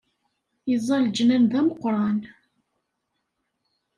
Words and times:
Yeẓẓa 0.69 0.97
leǧnan 1.05 1.43
d 1.51 1.53
ameqqran 1.59 2.19